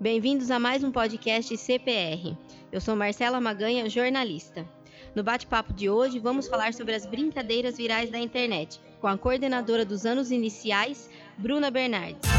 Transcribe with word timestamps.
Bem-vindos 0.00 0.48
a 0.52 0.60
mais 0.60 0.84
um 0.84 0.92
podcast 0.92 1.56
CPR. 1.56 2.36
Eu 2.70 2.80
sou 2.80 2.94
Marcela 2.94 3.40
Maganha, 3.40 3.90
jornalista. 3.90 4.64
No 5.12 5.24
bate-papo 5.24 5.72
de 5.72 5.90
hoje, 5.90 6.20
vamos 6.20 6.46
falar 6.46 6.72
sobre 6.72 6.94
as 6.94 7.04
brincadeiras 7.04 7.76
virais 7.76 8.08
da 8.08 8.18
internet, 8.18 8.80
com 9.00 9.08
a 9.08 9.18
coordenadora 9.18 9.84
dos 9.84 10.06
anos 10.06 10.30
iniciais, 10.30 11.10
Bruna 11.36 11.68
Bernardes. 11.68 12.37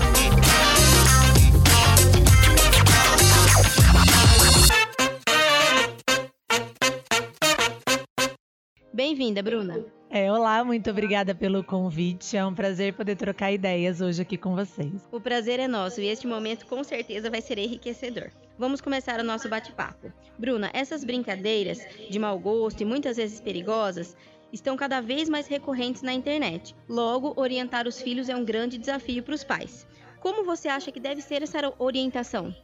Bem-vinda, 9.09 9.41
Bruna. 9.41 9.83
É, 10.07 10.31
olá, 10.31 10.63
muito 10.63 10.87
obrigada 10.91 11.33
pelo 11.33 11.63
convite. 11.63 12.37
É 12.37 12.45
um 12.45 12.53
prazer 12.53 12.93
poder 12.93 13.15
trocar 13.15 13.51
ideias 13.51 14.01
hoje 14.01 14.21
aqui 14.21 14.37
com 14.37 14.55
vocês. 14.55 15.03
O 15.11 15.19
prazer 15.19 15.59
é 15.59 15.67
nosso 15.67 15.99
e 15.99 16.05
este 16.05 16.27
momento 16.27 16.67
com 16.67 16.83
certeza 16.83 17.27
vai 17.27 17.41
ser 17.41 17.57
enriquecedor. 17.57 18.29
Vamos 18.55 18.81
começar 18.81 19.19
o 19.19 19.23
nosso 19.23 19.49
bate-papo. 19.49 20.13
Bruna, 20.37 20.69
essas 20.75 21.03
brincadeiras 21.03 21.79
de 22.07 22.19
mau 22.19 22.37
gosto 22.37 22.81
e 22.81 22.85
muitas 22.85 23.17
vezes 23.17 23.41
perigosas 23.41 24.15
estão 24.53 24.77
cada 24.77 25.01
vez 25.01 25.27
mais 25.27 25.47
recorrentes 25.47 26.03
na 26.03 26.13
internet. 26.13 26.75
Logo, 26.87 27.33
orientar 27.35 27.87
os 27.87 27.99
filhos 27.99 28.29
é 28.29 28.35
um 28.35 28.45
grande 28.45 28.77
desafio 28.77 29.23
para 29.23 29.33
os 29.33 29.43
pais. 29.43 29.87
Como 30.19 30.45
você 30.45 30.67
acha 30.67 30.91
que 30.91 30.99
deve 30.99 31.23
ser 31.23 31.41
essa 31.41 31.73
orientação? 31.79 32.55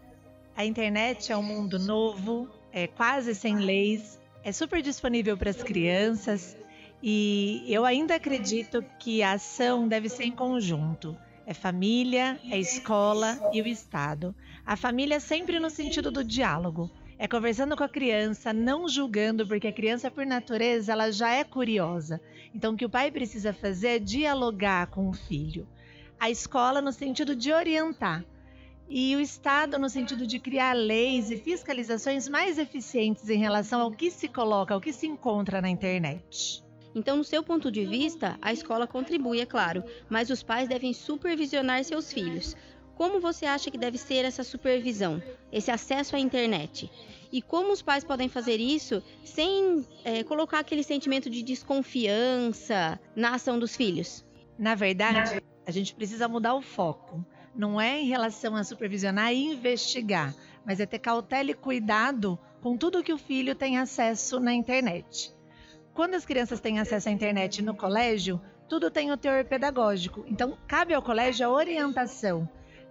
A 0.56 0.64
internet 0.64 1.32
é 1.32 1.36
um 1.36 1.42
mundo 1.42 1.80
novo, 1.80 2.48
é 2.72 2.86
quase 2.86 3.34
sem 3.34 3.58
leis, 3.58 4.20
é 4.46 4.52
super 4.52 4.80
disponível 4.80 5.36
para 5.36 5.50
as 5.50 5.64
crianças 5.64 6.56
e 7.02 7.64
eu 7.68 7.84
ainda 7.84 8.14
acredito 8.14 8.86
que 9.00 9.24
a 9.24 9.32
ação 9.32 9.88
deve 9.88 10.08
ser 10.08 10.26
em 10.26 10.32
conjunto. 10.32 11.18
É 11.48 11.54
família, 11.54 12.40
é 12.52 12.60
escola 12.60 13.40
e 13.52 13.60
o 13.60 13.68
Estado. 13.68 14.36
A 14.64 14.76
família 14.76 15.20
sempre 15.20 15.60
no 15.60 15.72
sentido 15.72 16.12
do 16.12 16.24
diálogo. 16.24 16.92
É 17.18 17.28
conversando 17.28 17.76
com 17.76 17.84
a 17.84 17.90
criança, 17.90 18.54
não 18.54 18.88
julgando, 18.88 19.48
porque 19.48 19.68
a 19.68 19.74
criança, 19.74 20.12
por 20.12 20.26
natureza, 20.28 20.92
ela 20.92 21.12
já 21.12 21.32
é 21.32 21.44
curiosa. 21.44 22.22
Então, 22.54 22.74
o 22.74 22.78
que 22.78 22.86
o 22.86 22.90
pai 22.90 23.10
precisa 23.10 23.52
fazer 23.52 23.88
é 23.88 24.00
dialogar 24.00 24.88
com 24.88 25.10
o 25.10 25.14
filho. 25.14 25.68
A 26.20 26.30
escola, 26.30 26.82
no 26.82 26.92
sentido 26.92 27.36
de 27.36 27.52
orientar. 27.52 28.24
E 28.88 29.16
o 29.16 29.20
Estado, 29.20 29.80
no 29.80 29.90
sentido 29.90 30.28
de 30.28 30.38
criar 30.38 30.74
leis 30.74 31.32
e 31.32 31.38
fiscalizações 31.38 32.30
mais 32.30 32.60
eficientes 32.60 33.30
em 33.30 33.40
relação 33.40 33.82
ao 33.82 33.92
que 33.92 34.12
se 34.12 34.28
coloca, 34.28 34.74
ao 34.74 34.82
que 34.82 34.94
se 34.94 35.08
encontra 35.08 35.60
na 35.60 35.70
internet. 35.70 36.64
Então, 36.94 37.18
no 37.18 37.24
seu 37.24 37.44
ponto 37.44 37.72
de 37.72 37.84
vista, 37.84 38.38
a 38.42 38.54
escola 38.54 38.88
contribui, 38.88 39.42
é 39.42 39.46
claro, 39.46 39.84
mas 40.10 40.30
os 40.30 40.44
pais 40.44 40.70
devem 40.70 40.94
supervisionar 40.94 41.84
seus 41.84 42.14
filhos. 42.14 42.56
Como 42.96 43.20
você 43.20 43.46
acha 43.46 43.70
que 43.70 43.78
deve 43.78 43.98
ser 43.98 44.24
essa 44.24 44.44
supervisão, 44.44 45.22
esse 45.52 45.70
acesso 45.70 46.16
à 46.16 46.20
internet? 46.20 46.90
E 47.32 47.42
como 47.42 47.74
os 47.74 47.82
pais 47.82 48.06
podem 48.06 48.30
fazer 48.30 48.62
isso 48.62 49.04
sem 49.26 49.86
é, 50.06 50.24
colocar 50.24 50.60
aquele 50.60 50.84
sentimento 50.84 51.30
de 51.30 51.42
desconfiança 51.42 52.98
na 53.14 53.36
ação 53.36 53.60
dos 53.60 53.76
filhos? 53.76 54.24
Na 54.58 54.76
verdade, 54.76 55.44
a 55.66 55.72
gente 55.72 55.96
precisa 55.96 56.28
mudar 56.28 56.56
o 56.56 56.62
foco. 56.62 57.26
Não 57.56 57.80
é 57.80 58.00
em 58.00 58.08
relação 58.08 58.56
a 58.56 58.64
supervisionar 58.64 59.34
e 59.34 59.46
investigar, 59.46 60.34
mas 60.66 60.80
é 60.80 60.86
ter 60.86 61.00
cautela 61.00 61.52
e 61.52 61.54
cuidado 61.54 62.38
com 62.62 62.78
tudo 62.78 63.04
que 63.04 63.14
o 63.14 63.18
filho 63.18 63.56
tem 63.56 63.78
acesso 63.78 64.40
na 64.40 64.54
internet. 64.54 65.34
Quando 65.94 66.16
as 66.16 66.26
crianças 66.26 66.60
têm 66.60 66.80
acesso 66.80 67.08
à 67.08 67.12
internet 67.12 67.62
no 67.62 67.74
colégio, 67.76 68.42
tudo 68.68 68.92
tem 68.92 69.12
o 69.12 69.18
teor 69.18 69.46
pedagógico. 69.46 70.26
Então, 70.28 70.58
cabe 70.68 70.94
ao 70.94 71.02
colégio 71.02 71.46
a 71.46 71.50
orientação, 71.50 72.50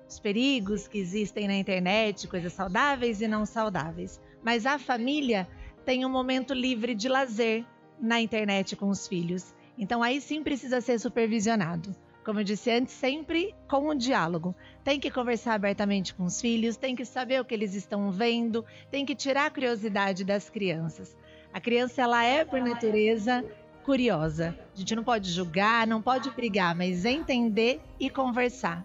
os 0.09 0.19
perigos 0.19 0.88
que 0.88 0.98
existem 0.98 1.47
na 1.47 1.55
internet, 1.55 2.27
coisas 2.28 2.53
saudáveis 2.53 3.20
e 3.20 3.28
não 3.28 3.44
saudáveis. 3.44 4.20
Mas 4.42 4.64
a 4.64 4.78
família 4.78 5.48
tem 5.84 6.06
um 6.06 6.09
momento 6.09 6.55
livre 6.55 6.94
de 6.94 7.09
lazer 7.09 7.64
na 8.00 8.20
internet 8.20 8.75
com 8.77 8.88
os 8.88 9.06
filhos. 9.06 9.55
Então, 9.77 10.03
aí 10.03 10.20
sim 10.20 10.43
precisa 10.43 10.81
ser 10.81 10.99
supervisionado. 10.99 11.94
Como 12.25 12.41
eu 12.41 12.45
disse 12.45 12.71
antes, 12.71 12.95
sempre 12.95 13.55
com 13.69 13.89
o 13.89 13.95
diálogo. 13.95 14.55
Tem 14.83 14.99
que 14.99 15.11
conversar 15.11 15.55
abertamente 15.55 16.15
com 16.15 16.25
os 16.25 16.41
filhos, 16.41 16.77
tem 16.77 16.97
que 16.97 17.05
saber 17.05 17.39
o 17.41 17.45
que 17.45 17.53
eles 17.53 17.75
estão 17.75 18.11
vendo, 18.11 18.65
tem 18.91 19.05
que 19.05 19.15
tirar 19.15 19.47
a 19.47 19.51
curiosidade 19.51 20.25
das 20.25 20.49
crianças. 20.49 21.15
A 21.53 21.61
criança 21.61 22.01
ela 22.01 22.25
é 22.25 22.43
por 22.45 22.61
natureza 22.61 23.45
curiosa. 23.85 24.59
A 24.75 24.79
gente 24.79 24.97
não 24.97 25.05
pode 25.05 25.31
julgar, 25.31 25.87
não 25.87 26.01
pode 26.01 26.31
brigar, 26.31 26.75
mas 26.75 27.05
entender 27.05 27.81
e 28.01 28.09
conversar. 28.09 28.85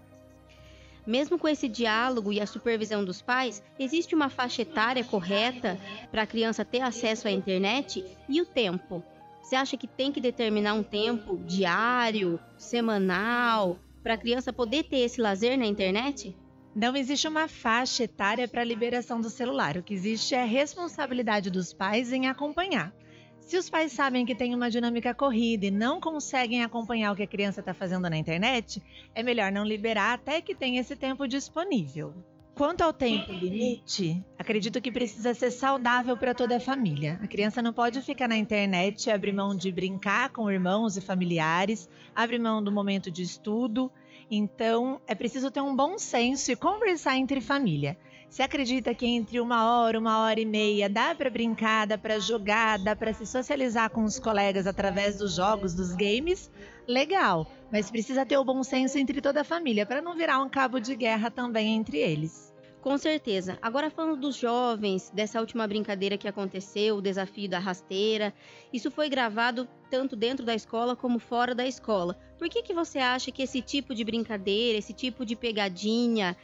Mesmo 1.06 1.38
com 1.38 1.48
esse 1.48 1.66
diálogo 1.66 2.32
e 2.32 2.40
a 2.40 2.46
supervisão 2.46 3.02
dos 3.02 3.22
pais, 3.22 3.62
existe 3.78 4.14
uma 4.14 4.28
faixa 4.28 4.62
etária 4.62 5.02
correta 5.02 5.78
para 6.10 6.22
a 6.22 6.26
criança 6.26 6.62
ter 6.62 6.82
acesso 6.82 7.26
à 7.26 7.30
internet 7.30 8.04
e 8.28 8.40
o 8.42 8.44
tempo. 8.44 9.02
Você 9.50 9.56
acha 9.56 9.76
que 9.76 9.88
tem 9.88 10.12
que 10.12 10.20
determinar 10.20 10.74
um 10.74 10.82
tempo 10.84 11.36
diário, 11.38 12.38
semanal, 12.56 13.80
para 14.00 14.14
a 14.14 14.16
criança 14.16 14.52
poder 14.52 14.84
ter 14.84 14.98
esse 14.98 15.20
lazer 15.20 15.58
na 15.58 15.66
internet? 15.66 16.36
Não 16.72 16.94
existe 16.94 17.26
uma 17.26 17.48
faixa 17.48 18.04
etária 18.04 18.46
para 18.46 18.60
a 18.60 18.64
liberação 18.64 19.20
do 19.20 19.28
celular. 19.28 19.76
O 19.76 19.82
que 19.82 19.92
existe 19.92 20.36
é 20.36 20.42
a 20.42 20.46
responsabilidade 20.46 21.50
dos 21.50 21.72
pais 21.72 22.12
em 22.12 22.28
acompanhar. 22.28 22.94
Se 23.40 23.56
os 23.56 23.68
pais 23.68 23.90
sabem 23.90 24.24
que 24.24 24.36
tem 24.36 24.54
uma 24.54 24.70
dinâmica 24.70 25.12
corrida 25.12 25.66
e 25.66 25.70
não 25.72 26.00
conseguem 26.00 26.62
acompanhar 26.62 27.10
o 27.10 27.16
que 27.16 27.24
a 27.24 27.26
criança 27.26 27.58
está 27.58 27.74
fazendo 27.74 28.08
na 28.08 28.16
internet, 28.16 28.80
é 29.16 29.20
melhor 29.20 29.50
não 29.50 29.64
liberar 29.64 30.14
até 30.14 30.40
que 30.40 30.54
tenha 30.54 30.80
esse 30.80 30.94
tempo 30.94 31.26
disponível. 31.26 32.14
Quanto 32.60 32.82
ao 32.82 32.92
tempo 32.92 33.32
limite, 33.32 34.22
acredito 34.38 34.82
que 34.82 34.92
precisa 34.92 35.32
ser 35.32 35.50
saudável 35.50 36.14
para 36.14 36.34
toda 36.34 36.58
a 36.58 36.60
família. 36.60 37.18
A 37.22 37.26
criança 37.26 37.62
não 37.62 37.72
pode 37.72 38.02
ficar 38.02 38.28
na 38.28 38.36
internet, 38.36 39.10
abrir 39.10 39.32
mão 39.32 39.56
de 39.56 39.72
brincar 39.72 40.28
com 40.28 40.50
irmãos 40.50 40.94
e 40.94 41.00
familiares, 41.00 41.88
abrir 42.14 42.38
mão 42.38 42.62
do 42.62 42.70
momento 42.70 43.10
de 43.10 43.22
estudo 43.22 43.90
então, 44.30 45.00
é 45.08 45.14
preciso 45.14 45.50
ter 45.50 45.60
um 45.60 45.74
bom 45.74 45.98
senso 45.98 46.52
e 46.52 46.56
conversar 46.56 47.16
entre 47.16 47.40
família. 47.40 47.98
Se 48.28 48.42
acredita 48.42 48.94
que 48.94 49.04
entre 49.04 49.40
uma 49.40 49.64
hora, 49.64 49.98
uma 49.98 50.20
hora 50.20 50.38
e 50.38 50.46
meia 50.46 50.88
dá 50.88 51.12
para 51.16 51.28
brincar, 51.28 51.84
dá 51.84 51.98
para 51.98 52.20
jogar, 52.20 52.78
dá 52.78 52.94
para 52.94 53.12
se 53.12 53.26
socializar 53.26 53.90
com 53.90 54.04
os 54.04 54.20
colegas 54.20 54.68
através 54.68 55.18
dos 55.18 55.34
jogos, 55.34 55.74
dos 55.74 55.96
games, 55.96 56.48
legal. 56.86 57.44
Mas 57.72 57.90
precisa 57.90 58.24
ter 58.24 58.38
o 58.38 58.44
bom 58.44 58.62
senso 58.62 58.98
entre 58.98 59.20
toda 59.20 59.40
a 59.40 59.44
família 59.44 59.84
para 59.84 60.00
não 60.00 60.14
virar 60.14 60.40
um 60.40 60.48
cabo 60.48 60.78
de 60.78 60.94
guerra 60.94 61.28
também 61.28 61.74
entre 61.74 61.98
eles. 61.98 62.49
Com 62.80 62.96
certeza. 62.96 63.58
Agora 63.60 63.90
falando 63.90 64.20
dos 64.20 64.36
jovens, 64.36 65.10
dessa 65.10 65.38
última 65.38 65.66
brincadeira 65.66 66.16
que 66.16 66.26
aconteceu, 66.26 66.96
o 66.96 67.02
desafio 67.02 67.48
da 67.48 67.58
rasteira, 67.58 68.32
isso 68.72 68.90
foi 68.90 69.10
gravado 69.10 69.68
tanto 69.90 70.16
dentro 70.16 70.46
da 70.46 70.54
escola 70.54 70.96
como 70.96 71.18
fora 71.18 71.54
da 71.54 71.66
escola. 71.66 72.18
Por 72.38 72.48
que, 72.48 72.62
que 72.62 72.72
você 72.72 72.98
acha 72.98 73.30
que 73.30 73.42
esse 73.42 73.60
tipo 73.60 73.94
de 73.94 74.02
brincadeira, 74.02 74.78
esse 74.78 74.94
tipo 74.94 75.26
de 75.26 75.36
pegadinha, 75.36 76.34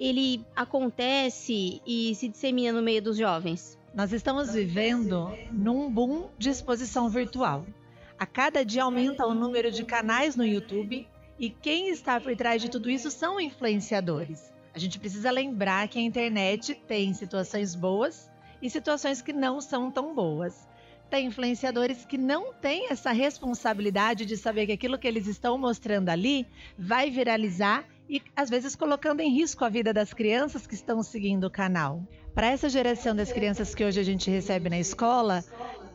ele 0.00 0.42
acontece 0.56 1.82
e 1.86 2.14
se 2.14 2.26
dissemina 2.26 2.72
no 2.72 2.82
meio 2.82 3.02
dos 3.02 3.18
jovens? 3.18 3.78
Nós 3.94 4.12
estamos 4.12 4.54
vivendo 4.54 5.36
num 5.50 5.90
boom 5.90 6.30
de 6.38 6.48
exposição 6.48 7.10
virtual. 7.10 7.66
A 8.18 8.24
cada 8.24 8.64
dia 8.64 8.84
aumenta 8.84 9.26
o 9.26 9.34
número 9.34 9.70
de 9.70 9.84
canais 9.84 10.36
no 10.36 10.46
YouTube 10.46 11.06
e 11.38 11.50
quem 11.50 11.88
está 11.88 12.18
por 12.18 12.34
trás 12.34 12.62
de 12.62 12.70
tudo 12.70 12.88
isso 12.88 13.10
são 13.10 13.38
influenciadores. 13.38 14.51
A 14.74 14.78
gente 14.78 14.98
precisa 14.98 15.30
lembrar 15.30 15.86
que 15.86 15.98
a 15.98 16.02
internet 16.02 16.74
tem 16.88 17.12
situações 17.12 17.74
boas 17.74 18.30
e 18.60 18.70
situações 18.70 19.20
que 19.20 19.32
não 19.32 19.60
são 19.60 19.90
tão 19.90 20.14
boas. 20.14 20.66
Tem 21.10 21.26
influenciadores 21.26 22.06
que 22.06 22.16
não 22.16 22.54
têm 22.54 22.90
essa 22.90 23.12
responsabilidade 23.12 24.24
de 24.24 24.34
saber 24.34 24.64
que 24.64 24.72
aquilo 24.72 24.98
que 24.98 25.06
eles 25.06 25.26
estão 25.26 25.58
mostrando 25.58 26.08
ali 26.08 26.46
vai 26.78 27.10
viralizar 27.10 27.84
e 28.08 28.22
às 28.34 28.48
vezes 28.48 28.74
colocando 28.74 29.20
em 29.20 29.30
risco 29.30 29.62
a 29.62 29.68
vida 29.68 29.92
das 29.92 30.14
crianças 30.14 30.66
que 30.66 30.74
estão 30.74 31.02
seguindo 31.02 31.44
o 31.44 31.50
canal. 31.50 32.02
Para 32.34 32.46
essa 32.46 32.70
geração 32.70 33.14
das 33.14 33.30
crianças 33.30 33.74
que 33.74 33.84
hoje 33.84 34.00
a 34.00 34.02
gente 34.02 34.30
recebe 34.30 34.70
na 34.70 34.78
escola, 34.78 35.44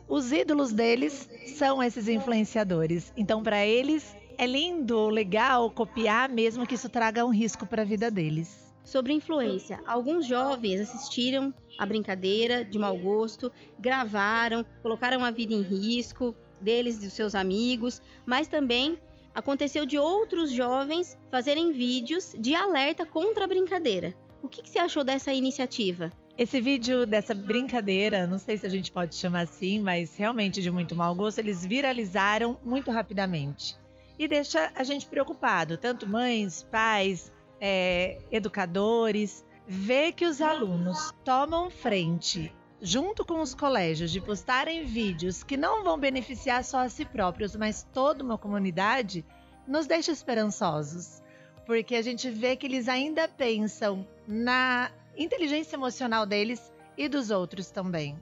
os 0.08 0.30
ídolos 0.30 0.72
deles 0.72 1.28
são 1.56 1.82
esses 1.82 2.06
influenciadores. 2.06 3.12
Então, 3.16 3.42
para 3.42 3.66
eles, 3.66 4.16
é 4.38 4.46
lindo, 4.46 5.08
legal 5.08 5.68
copiar, 5.68 6.28
mesmo 6.28 6.64
que 6.64 6.76
isso 6.76 6.88
traga 6.88 7.26
um 7.26 7.30
risco 7.32 7.66
para 7.66 7.82
a 7.82 7.84
vida 7.84 8.08
deles 8.08 8.67
sobre 8.88 9.12
influência. 9.12 9.80
Alguns 9.86 10.26
jovens 10.26 10.80
assistiram 10.80 11.52
a 11.78 11.84
brincadeira 11.84 12.64
de 12.64 12.78
mau 12.78 12.96
gosto, 12.96 13.52
gravaram, 13.78 14.64
colocaram 14.82 15.24
a 15.24 15.30
vida 15.30 15.52
em 15.52 15.62
risco 15.62 16.34
deles 16.60 16.96
e 16.96 17.00
dos 17.00 17.12
seus 17.12 17.34
amigos, 17.34 18.02
mas 18.26 18.48
também 18.48 18.98
aconteceu 19.34 19.84
de 19.84 19.98
outros 19.98 20.50
jovens 20.50 21.16
fazerem 21.30 21.70
vídeos 21.70 22.34
de 22.38 22.54
alerta 22.54 23.04
contra 23.04 23.44
a 23.44 23.48
brincadeira. 23.48 24.14
O 24.42 24.48
que, 24.48 24.62
que 24.62 24.70
você 24.70 24.78
achou 24.78 25.04
dessa 25.04 25.32
iniciativa? 25.32 26.10
Esse 26.36 26.60
vídeo 26.60 27.04
dessa 27.04 27.34
brincadeira, 27.34 28.26
não 28.26 28.38
sei 28.38 28.56
se 28.56 28.64
a 28.64 28.70
gente 28.70 28.90
pode 28.90 29.14
chamar 29.16 29.42
assim, 29.42 29.80
mas 29.80 30.16
realmente 30.16 30.62
de 30.62 30.70
muito 30.70 30.96
mau 30.96 31.14
gosto, 31.14 31.40
eles 31.40 31.66
viralizaram 31.66 32.56
muito 32.64 32.90
rapidamente. 32.90 33.76
E 34.18 34.26
deixa 34.26 34.72
a 34.74 34.82
gente 34.82 35.06
preocupado, 35.06 35.76
tanto 35.76 36.08
mães, 36.08 36.62
pais, 36.70 37.32
é, 37.60 38.18
educadores, 38.30 39.44
ver 39.66 40.12
que 40.12 40.24
os 40.24 40.40
alunos 40.40 41.12
tomam 41.24 41.70
frente 41.70 42.52
junto 42.80 43.24
com 43.24 43.40
os 43.40 43.54
colégios, 43.54 44.10
de 44.10 44.20
postarem 44.20 44.84
vídeos 44.84 45.42
que 45.42 45.56
não 45.56 45.82
vão 45.82 45.98
beneficiar 45.98 46.64
só 46.64 46.78
a 46.78 46.88
si 46.88 47.04
próprios, 47.04 47.56
mas 47.56 47.86
toda 47.92 48.22
uma 48.22 48.38
comunidade, 48.38 49.24
nos 49.66 49.86
deixa 49.86 50.12
esperançosos. 50.12 51.22
Porque 51.66 51.96
a 51.96 52.02
gente 52.02 52.30
vê 52.30 52.56
que 52.56 52.66
eles 52.66 52.88
ainda 52.88 53.28
pensam 53.28 54.06
na 54.26 54.90
inteligência 55.16 55.76
emocional 55.76 56.24
deles 56.24 56.72
e 56.96 57.08
dos 57.08 57.30
outros 57.30 57.70
também. 57.70 58.16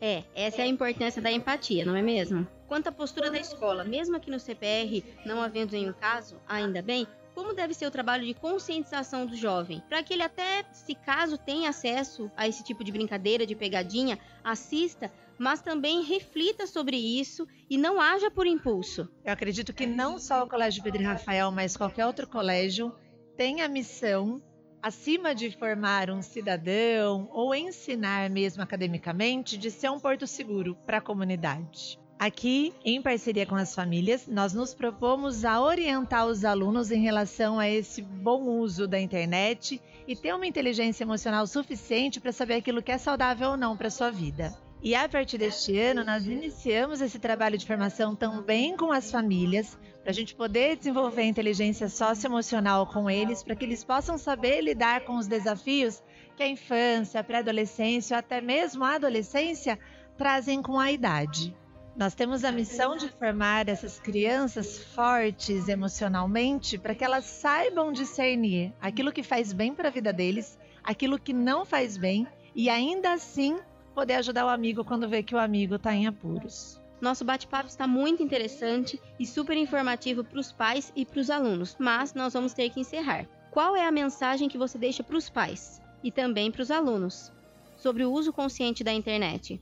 É, 0.00 0.24
essa 0.34 0.62
é 0.62 0.64
a 0.64 0.68
importância 0.68 1.22
da 1.22 1.30
empatia, 1.30 1.84
não 1.84 1.96
é 1.96 2.02
mesmo? 2.02 2.46
Quanto 2.68 2.88
à 2.88 2.92
postura 2.92 3.30
da 3.30 3.38
escola, 3.38 3.84
mesmo 3.84 4.16
aqui 4.16 4.30
no 4.30 4.38
CPR, 4.38 5.04
não 5.24 5.40
havendo 5.40 5.72
nenhum 5.72 5.92
caso, 5.92 6.40
ainda 6.48 6.82
bem, 6.82 7.06
como 7.34 7.54
deve 7.54 7.74
ser 7.74 7.86
o 7.86 7.90
trabalho 7.90 8.24
de 8.24 8.34
conscientização 8.34 9.26
do 9.26 9.36
jovem, 9.36 9.82
para 9.88 10.02
que 10.02 10.12
ele 10.12 10.22
até, 10.22 10.64
se 10.72 10.94
caso 10.94 11.38
tenha 11.38 11.70
acesso 11.70 12.30
a 12.36 12.46
esse 12.46 12.62
tipo 12.62 12.84
de 12.84 12.92
brincadeira, 12.92 13.46
de 13.46 13.54
pegadinha, 13.54 14.18
assista, 14.44 15.10
mas 15.38 15.62
também 15.62 16.02
reflita 16.02 16.66
sobre 16.66 16.96
isso 16.96 17.46
e 17.68 17.76
não 17.76 18.00
haja 18.00 18.30
por 18.30 18.46
impulso. 18.46 19.08
Eu 19.24 19.32
acredito 19.32 19.72
que 19.72 19.86
não 19.86 20.18
só 20.18 20.44
o 20.44 20.48
Colégio 20.48 20.82
Pedro 20.82 21.02
Rafael, 21.02 21.50
mas 21.50 21.76
qualquer 21.76 22.06
outro 22.06 22.26
colégio 22.26 22.94
tem 23.36 23.60
a 23.60 23.68
missão, 23.68 24.42
acima 24.80 25.34
de 25.34 25.50
formar 25.50 26.10
um 26.10 26.22
cidadão 26.22 27.28
ou 27.32 27.54
ensinar 27.54 28.28
mesmo 28.28 28.62
academicamente, 28.62 29.56
de 29.56 29.70
ser 29.70 29.90
um 29.90 29.98
porto 29.98 30.26
seguro 30.26 30.76
para 30.86 30.98
a 30.98 31.00
comunidade. 31.00 32.01
Aqui, 32.22 32.72
em 32.84 33.02
parceria 33.02 33.44
com 33.44 33.56
as 33.56 33.74
famílias, 33.74 34.28
nós 34.28 34.52
nos 34.54 34.72
propomos 34.72 35.44
a 35.44 35.60
orientar 35.60 36.24
os 36.24 36.44
alunos 36.44 36.92
em 36.92 37.02
relação 37.02 37.58
a 37.58 37.68
esse 37.68 38.00
bom 38.00 38.42
uso 38.42 38.86
da 38.86 39.00
internet 39.00 39.82
e 40.06 40.14
ter 40.14 40.32
uma 40.32 40.46
inteligência 40.46 41.02
emocional 41.02 41.44
suficiente 41.48 42.20
para 42.20 42.30
saber 42.30 42.54
aquilo 42.54 42.80
que 42.80 42.92
é 42.92 42.96
saudável 42.96 43.48
ou 43.48 43.56
não 43.56 43.76
para 43.76 43.90
sua 43.90 44.12
vida. 44.12 44.56
E 44.80 44.94
a 44.94 45.08
partir 45.08 45.36
deste 45.36 45.76
ano, 45.76 46.04
nós 46.04 46.24
iniciamos 46.24 47.00
esse 47.00 47.18
trabalho 47.18 47.58
de 47.58 47.66
formação 47.66 48.14
também 48.14 48.76
com 48.76 48.92
as 48.92 49.10
famílias, 49.10 49.76
para 50.00 50.12
a 50.12 50.14
gente 50.14 50.32
poder 50.36 50.76
desenvolver 50.76 51.22
a 51.22 51.26
inteligência 51.26 51.88
socioemocional 51.88 52.86
com 52.86 53.10
eles, 53.10 53.42
para 53.42 53.56
que 53.56 53.64
eles 53.64 53.82
possam 53.82 54.16
saber 54.16 54.60
lidar 54.60 55.00
com 55.00 55.16
os 55.16 55.26
desafios 55.26 56.00
que 56.36 56.44
a 56.44 56.48
infância, 56.48 57.18
a 57.18 57.24
pré-adolescência 57.24 58.16
até 58.16 58.40
mesmo 58.40 58.84
a 58.84 58.94
adolescência 58.94 59.76
trazem 60.16 60.62
com 60.62 60.78
a 60.78 60.92
idade. 60.92 61.52
Nós 61.94 62.14
temos 62.14 62.42
a 62.42 62.50
missão 62.50 62.96
de 62.96 63.10
formar 63.10 63.68
essas 63.68 64.00
crianças 64.00 64.78
fortes 64.78 65.68
emocionalmente 65.68 66.78
para 66.78 66.94
que 66.94 67.04
elas 67.04 67.24
saibam 67.26 67.92
discernir 67.92 68.72
aquilo 68.80 69.12
que 69.12 69.22
faz 69.22 69.52
bem 69.52 69.74
para 69.74 69.88
a 69.88 69.92
vida 69.92 70.10
deles, 70.10 70.58
aquilo 70.82 71.18
que 71.18 71.34
não 71.34 71.66
faz 71.66 71.98
bem 71.98 72.26
e 72.54 72.70
ainda 72.70 73.12
assim 73.12 73.58
poder 73.94 74.14
ajudar 74.14 74.46
o 74.46 74.48
amigo 74.48 74.82
quando 74.82 75.06
vê 75.06 75.22
que 75.22 75.34
o 75.34 75.38
amigo 75.38 75.74
está 75.74 75.94
em 75.94 76.06
apuros. 76.06 76.80
Nosso 76.98 77.26
bate-papo 77.26 77.68
está 77.68 77.86
muito 77.86 78.22
interessante 78.22 78.98
e 79.18 79.26
super 79.26 79.56
informativo 79.58 80.24
para 80.24 80.40
os 80.40 80.50
pais 80.50 80.90
e 80.96 81.04
para 81.04 81.20
os 81.20 81.28
alunos, 81.28 81.76
mas 81.78 82.14
nós 82.14 82.32
vamos 82.32 82.54
ter 82.54 82.70
que 82.70 82.80
encerrar. 82.80 83.26
Qual 83.50 83.76
é 83.76 83.86
a 83.86 83.92
mensagem 83.92 84.48
que 84.48 84.56
você 84.56 84.78
deixa 84.78 85.04
para 85.04 85.16
os 85.16 85.28
pais 85.28 85.78
e 86.02 86.10
também 86.10 86.50
para 86.50 86.62
os 86.62 86.70
alunos 86.70 87.30
sobre 87.76 88.02
o 88.02 88.10
uso 88.10 88.32
consciente 88.32 88.82
da 88.82 88.94
internet? 88.94 89.60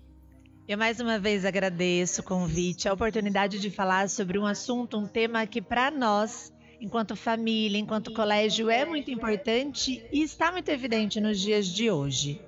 Eu 0.71 0.79
mais 0.79 1.01
uma 1.01 1.19
vez 1.19 1.45
agradeço 1.45 2.21
o 2.21 2.25
convite, 2.25 2.89
a 2.89 2.93
oportunidade 2.93 3.59
de 3.59 3.69
falar 3.69 4.09
sobre 4.09 4.39
um 4.39 4.47
assunto, 4.47 4.97
um 4.97 5.05
tema 5.05 5.45
que 5.45 5.61
para 5.61 5.91
nós, 5.91 6.53
enquanto 6.81 7.17
família, 7.17 7.77
enquanto 7.77 8.15
colégio, 8.15 8.71
é 8.71 8.85
muito 8.85 9.11
importante 9.11 10.01
e 10.13 10.23
está 10.23 10.53
muito 10.53 10.69
evidente 10.69 11.21
nos 11.21 11.41
dias 11.41 11.67
de 11.67 11.91
hoje. 11.91 12.41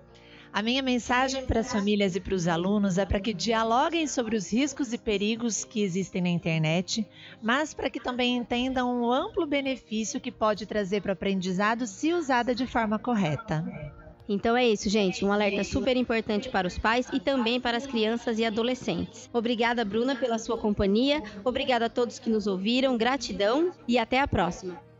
A 0.52 0.62
minha 0.62 0.80
mensagem 0.84 1.44
para 1.44 1.58
as 1.58 1.72
famílias 1.72 2.14
e 2.14 2.20
para 2.20 2.36
os 2.36 2.46
alunos 2.46 2.96
é 2.96 3.04
para 3.04 3.18
que 3.18 3.34
dialoguem 3.34 4.06
sobre 4.06 4.36
os 4.36 4.52
riscos 4.52 4.92
e 4.92 4.98
perigos 4.98 5.64
que 5.64 5.82
existem 5.82 6.22
na 6.22 6.28
internet, 6.28 7.04
mas 7.42 7.74
para 7.74 7.90
que 7.90 7.98
também 7.98 8.36
entendam 8.36 9.02
o 9.02 9.12
amplo 9.12 9.44
benefício 9.48 10.20
que 10.20 10.30
pode 10.30 10.64
trazer 10.64 11.02
para 11.02 11.10
o 11.10 11.14
aprendizado 11.14 11.88
se 11.88 12.12
usada 12.12 12.54
de 12.54 12.68
forma 12.68 13.00
correta. 13.00 13.64
Então 14.32 14.56
é 14.56 14.66
isso, 14.66 14.88
gente. 14.88 15.24
Um 15.24 15.32
alerta 15.32 15.62
super 15.62 15.96
importante 15.96 16.48
para 16.48 16.66
os 16.66 16.78
pais 16.78 17.06
e 17.12 17.20
também 17.20 17.60
para 17.60 17.76
as 17.76 17.86
crianças 17.86 18.38
e 18.38 18.44
adolescentes. 18.44 19.28
Obrigada, 19.32 19.84
Bruna, 19.84 20.16
pela 20.16 20.38
sua 20.38 20.56
companhia. 20.56 21.22
Obrigada 21.44 21.86
a 21.86 21.90
todos 21.90 22.18
que 22.18 22.30
nos 22.30 22.46
ouviram. 22.46 22.96
Gratidão 22.96 23.72
e 23.86 23.98
até 23.98 24.20
a 24.20 24.26
próxima. 24.26 24.91